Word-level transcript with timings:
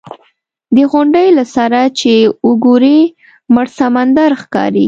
د 0.75 0.77
غونډۍ 0.91 1.27
له 1.37 1.43
سره 1.55 1.79
چې 1.99 2.13
وګورې 2.47 2.99
مړ 3.53 3.65
سمندر 3.79 4.29
ښکاري. 4.41 4.79